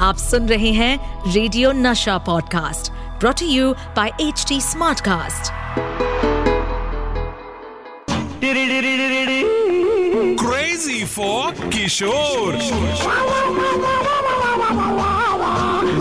आप 0.00 0.16
सुन 0.16 0.46
रहे 0.48 0.70
हैं 0.72 1.32
radio 1.32 1.70
Nasha 1.72 2.16
podcast 2.18 2.90
brought 3.20 3.42
you 3.42 3.72
by 3.96 4.10
H 4.20 4.44
T 4.48 4.60
smart 4.60 5.00
cast 5.00 5.52
crazy 10.40 11.04
for 11.04 11.68
Kishore 11.68 12.56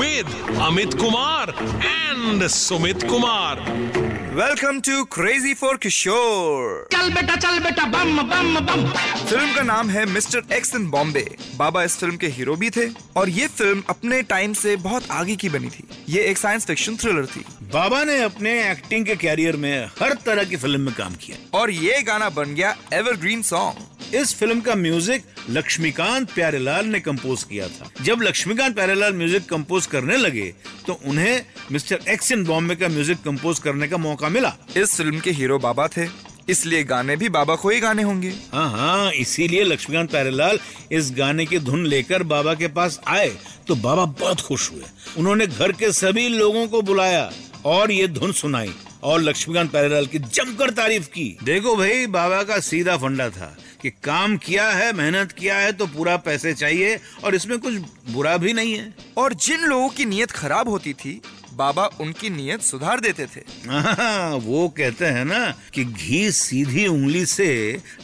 with 0.00 0.58
Amit 0.60 0.94
Kumar 0.94 1.54
and 1.84 2.46
Sumit 2.46 3.02
Kumar 3.10 4.13
welcome 4.34 4.78
to 4.80 5.02
crazy 5.14 5.52
for 5.54 5.76
Kishore 5.82 6.88
चल 6.92 7.10
बेटा 7.14 7.34
चल 7.36 7.58
बेटा 7.64 7.84
बम 7.86 8.16
बम 8.30 8.54
बम। 8.66 8.86
Film 8.90 9.54
का 9.54 9.62
नाम 9.62 9.90
है 9.90 10.04
मिस्टर 10.06 10.54
एक्स 10.54 10.74
इन 10.74 10.88
बॉम्बे 10.90 11.24
बाबा 11.56 11.82
इस 11.84 11.96
फ़िल्म 11.98 12.16
के 12.16 12.26
हीरो 12.38 12.56
भी 12.56 12.70
थे 12.70 12.88
और 13.16 13.28
ये 13.28 13.46
फ़िल्म 13.48 13.82
अपने 13.88 14.20
टाइम 14.32 14.52
से 14.62 14.74
बहुत 14.88 15.10
आगे 15.10 15.36
की 15.36 15.48
बनी 15.48 15.68
थी। 15.70 15.88
ये 16.08 16.24
एक 16.30 16.38
साइंस 16.38 16.66
फिक्शन 16.66 16.96
थ्रिलर 16.96 17.26
थी। 17.26 17.44
बाबा 17.72 18.02
ने 18.04 18.20
अपने 18.22 18.58
एक्टिंग 18.70 19.06
के 19.06 19.16
कैरियर 19.16 19.56
में 19.56 19.84
हर 20.00 20.14
तरह 20.26 20.44
की 20.44 20.56
फ़िल्म 20.56 20.80
में 20.80 20.94
काम 20.94 21.14
किया। 21.14 21.58
और 21.58 21.70
ये 21.70 22.02
गाना 22.02 22.28
बन 22.30 22.54
गया 22.54 22.76
एवरग्रीन 22.92 23.42
सॉन्ग 23.44 23.93
इस 24.14 24.34
फ़िल्म 24.36 24.60
का 24.60 24.74
म्यूज़िक 24.74 25.24
लक्ष्मीकांत 25.50 26.32
प्यारेलाल 26.34 26.86
ने 26.86 27.00
कंपोज 27.00 27.42
किया 27.44 27.68
था। 27.68 27.90
जब 28.04 28.22
लक्ष्मीकांत 28.22 28.74
प्यारेलाल 28.74 29.12
म्यूज़िक 29.14 29.48
कंपोज 29.48 29.86
करने 29.86 30.16
लगे 30.16 30.52
तो 30.86 31.00
उन्हें 31.06 31.44
मिस्टर 31.72 32.10
एक्स 32.12 32.32
इन 32.32 32.44
बॉम्बे 32.44 32.74
का 32.74 32.88
म्यूज़िक 32.88 33.22
कंपोज 33.24 33.58
करने 33.58 33.88
का 33.88 33.96
मौका 33.98 34.28
मिला। 34.28 34.56
इस 34.76 34.96
फ़िल्म 34.96 35.20
के 35.20 35.30
हीरो 35.32 35.58
बाबा 35.58 35.88
थे 35.96 36.06
इसलिए 36.50 36.82
गाने 36.84 37.16
भी 37.16 37.28
बाबा 37.30 37.54
को 37.56 37.68
ही 37.70 37.80
गाने 37.80 38.02
होंगे। 38.02 38.32
हाँ 38.52 38.70
हाँ 38.70 39.10
इसीलिए 39.12 39.64
लक्ष्मीकांत 39.64 40.10
प्यारेलाल 40.10 40.58
इस 40.92 41.10
गाने 41.16 41.46
की 41.46 41.58
धुन 41.60 41.86
लेकर 41.86 42.22
बाबा 42.24 42.54
के 42.54 42.68
पास 42.70 43.00
आए 43.08 43.28
तो 43.68 43.74
बाबा 43.76 44.04
बहुत 44.04 44.40
खुश 44.40 44.70
हुए। 44.72 44.82
उन्होंने 45.18 45.46
घर 45.46 45.72
के 45.72 45.92
सभी 45.94 46.28
लोगों 46.28 46.66
को 46.68 46.82
बुलाया 46.82 47.30
और 47.66 47.92
ये 47.92 48.08
धुन 48.10 48.32
सुनाई 48.34 48.72
और 49.02 49.20
लक्ष्मीकांत 49.20 49.70
प्यारेलाल 49.70 50.06
की 50.06 50.18
जमकर 50.18 50.70
तारीफ़ 50.72 51.06
की। 51.08 51.36
देखो 51.44 51.76
भाई 51.76 52.06
बाबा 52.08 52.42
का 52.42 52.58
सीधा 52.62 52.96
फंडा 52.96 53.28
था। 53.30 53.54
कि 53.84 53.90
काम 54.04 54.36
किया 54.36 54.68
है 54.70 54.92
मेहनत 54.92 55.32
किया 55.32 55.56
है 55.56 55.72
तो 55.72 55.86
पूरा 55.86 56.16
पैसे 56.16 56.52
चाहिए 56.54 56.98
और 57.24 57.34
इसमें 57.34 57.58
कुछ 57.58 57.74
बुरा 58.10 58.36
भी 58.36 58.52
नहीं 58.52 58.74
है। 58.74 58.92
और 59.16 59.34
जिन 59.36 59.64
लोगों 59.64 59.88
की 59.88 60.04
नीयत 60.04 60.30
खराब 60.30 60.68
होती 60.68 60.92
थी 60.94 61.20
बाबा 61.54 61.84
उनकी 62.00 62.30
नीयत 62.30 62.62
सुधार 62.62 63.00
देते 63.00 63.26
थे। 63.26 63.40
हाँ, 63.68 64.30
वो 64.36 64.68
कहते 64.68 65.06
हैं 65.06 65.24
ना 65.24 65.40
कि 65.74 65.84
घी 65.84 66.30
सीधी 66.32 66.86
उंगली 66.86 67.24
से 67.26 67.48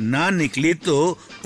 ना 0.00 0.28
निकली 0.30 0.72
तो 0.74 0.96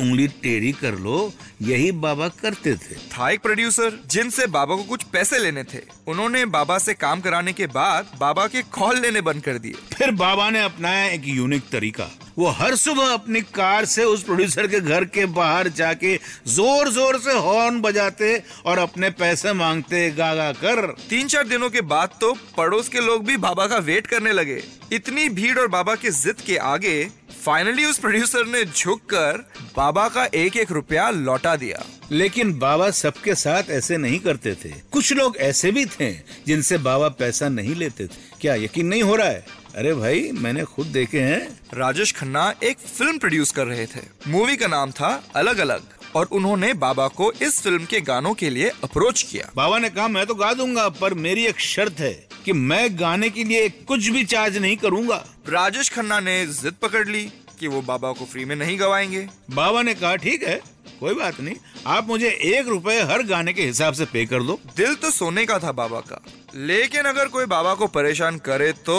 उंगली 0.00 0.26
टेढ़ी 0.42 0.72
कर 0.72 0.94
लो 0.94 1.32
यही 1.62 1.92
बाबा 2.00 2.28
करते 2.40 2.74
थे। 2.74 2.96
था 3.08 3.30
एक 3.30 3.40
प्रोड्यूसर 3.40 4.00
जिनसे 4.06 4.46
बाबा 4.48 4.76
को 4.76 4.84
कुछ 4.84 5.02
पैसे 5.12 5.38
लेने 5.38 5.64
थे। 5.64 5.82
उन्होंने 6.08 6.44
बाबा 6.48 6.78
से 6.78 6.94
काम 6.94 7.20
कराने 7.20 7.52
के 7.52 7.66
बाद 7.68 8.10
बाबा 8.20 8.46
के 8.46 8.62
कॉल 8.72 9.00
लेने 9.00 9.20
बंद 9.20 9.42
कर 9.42 9.58
दिए। 9.58 9.74
फिर 9.94 10.10
बाबा 10.16 10.50
ने 10.50 10.62
अपनाया 10.62 11.06
एक 11.06 11.22
यूनिक 11.26 11.68
तरीका। 11.72 12.10
वो 12.38 12.48
हर 12.50 12.74
सुबह 12.76 13.12
अपनी 13.12 13.40
कार 13.54 13.84
से 13.84 14.04
उस 14.04 14.22
प्रोड्यूसर 14.22 14.66
के 14.66 14.80
घर 14.80 15.04
के 15.06 15.24
बाहर 15.32 15.68
जाके 15.70 16.16
ज़ोर 16.48 16.88
ज़ोर 16.90 17.18
से 17.20 17.32
हॉर्न 17.38 17.80
बजाते 17.80 18.42
और 18.66 18.78
अपने 18.78 19.10
पैसे 19.12 19.52
मांगते 19.52 20.10
गागा 20.10 20.50
कर। 20.54 20.86
तीन 21.10 21.28
चार 21.28 21.46
दिनों 21.48 21.70
के 21.70 21.80
बाद 21.86 22.16
तो 22.20 22.32
पड़ोस 22.56 22.88
के 22.88 23.00
लोग 23.00 23.24
भी 23.26 23.36
बाबा 23.38 23.66
का 23.66 23.78
वेट 23.80 24.06
करने 24.06 24.32
लगे। 24.32 24.62
इतनी 24.92 25.28
भीड़ 25.30 25.58
और 25.58 25.68
बाबा 25.68 25.94
की 25.94 26.10
जिद 26.12 26.40
के 26.46 26.56
आगे 26.56 27.04
फाइनली 27.44 27.84
उस 27.84 27.98
प्रोड्यूसर 27.98 28.46
ने 28.46 28.64
झुककर 28.64 29.38
बाबा 29.76 30.08
का 30.08 30.24
एक 30.34 30.56
एक 30.56 30.72
रुपया 30.72 31.08
लौटा 31.10 31.54
दिया। 31.56 31.84
लेकिन 32.12 32.52
बाबा 32.58 32.90
सबके 32.90 33.34
साथ 33.34 33.70
ऐसे 33.70 33.96
नहीं 33.96 34.18
करते 34.20 34.54
थे। 34.54 34.70
कुछ 34.92 35.12
लोग 35.12 35.36
ऐसे 35.40 35.70
भी 35.72 35.84
थे 35.90 36.12
जिनसे 36.46 36.78
बाबा 36.80 37.08
पैसा 37.18 37.48
नहीं 37.48 37.74
लेते 37.74 38.06
थे। 38.06 38.38
क्या 38.40 38.54
यकीन 38.54 38.86
नहीं 38.86 39.02
हो 39.02 39.16
रहा 39.16 39.28
है? 39.28 39.44
अरे 39.76 39.92
भाई 39.94 40.30
मैंने 40.34 40.64
खुद 40.64 40.86
देखे 40.86 41.20
हैं। 41.20 41.60
राजेश 41.74 42.10
खन्ना 42.12 42.42
एक 42.62 42.78
फ़िल्म 42.78 43.18
प्रोड्यूस 43.18 43.50
कर 43.50 43.66
रहे 43.66 43.86
थे। 43.86 44.00
मूवी 44.28 44.56
का 44.56 44.66
नाम 44.66 44.90
था 44.90 45.08
अलग 45.36 45.58
अलग 45.58 45.82
और 46.14 46.26
उन्होंने 46.32 46.72
बाबा 46.74 47.06
को 47.10 47.30
इस 47.42 47.60
फ़िल्म 47.62 47.84
के 47.84 48.00
गानों 48.00 48.32
के 48.34 48.50
लिए 48.50 48.68
अप्रोच 48.84 49.22
किया। 49.22 49.50
बाबा 49.56 49.78
ने 49.78 49.90
कहा 49.90 50.08
मैं 50.08 50.26
तो 50.26 50.34
गा 50.34 50.52
दूँगा 50.54 50.88
पर 50.90 51.14
मेरी 51.16 51.46
एक 51.46 51.60
शर्त 51.60 52.00
है 52.00 52.12
कि 52.44 52.52
मैं 52.52 52.88
गाने 53.00 53.30
के 53.30 53.44
लिए 53.44 53.68
कुछ 53.68 54.08
भी 54.08 54.24
चार्ज 54.24 54.58
नहीं 54.58 54.76
करूँगा। 54.76 55.24
राजेश 55.48 55.90
खन्ना 55.90 56.20
ने 56.20 56.44
जिद 56.46 56.74
पकड़ 56.82 57.06
ली 57.08 57.24
कि 57.60 57.68
वो 57.68 57.82
बाबा 57.82 58.12
को 58.12 58.24
फ्री 58.24 58.44
में 58.44 58.56
नहीं 58.56 58.78
गवाएँगे। 58.80 59.26
बाबा 59.50 59.82
ने 59.82 59.94
कहा 59.94 60.14
ठीक 60.16 60.42
है 60.42 60.60
कोई 61.00 61.14
बात 61.14 61.40
नहीं 61.40 61.54
आप 61.86 62.08
मुझे 62.08 62.28
एक 62.28 62.68
रुपए 62.68 63.00
हर 63.02 63.22
गाने 63.26 63.52
के 63.52 63.62
हिसाब 63.62 63.94
से 63.94 64.04
पे 64.04 64.24
कर 64.26 64.42
दो। 64.42 64.58
दिल 64.76 64.94
तो 64.94 65.10
सोने 65.10 65.44
का 65.46 65.58
था 65.58 65.72
बाबा 65.72 66.00
का 66.02 66.22
लेकिन 66.56 67.04
अगर 67.04 67.28
कोई 67.28 67.46
बाबा 67.46 67.74
को 67.74 67.86
परेशान 67.88 68.38
करे 68.38 68.72
तो 68.86 68.98